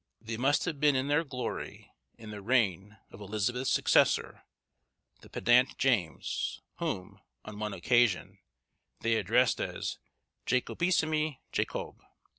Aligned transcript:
They 0.19 0.35
must 0.35 0.65
have 0.65 0.79
been 0.79 0.95
in 0.95 1.09
their 1.09 1.23
glory 1.23 1.91
in 2.17 2.31
the 2.31 2.41
reign 2.41 2.97
of 3.11 3.21
Elizabeth's 3.21 3.71
successor, 3.71 4.41
the 5.19 5.29
pedant 5.29 5.77
James, 5.77 6.59
whom, 6.77 7.19
on 7.45 7.59
one 7.59 7.75
occasion, 7.75 8.39
they 9.01 9.17
addressed 9.17 9.61
as 9.61 9.99
Jacobissime 10.47 11.37
Jacobe. 11.51 12.01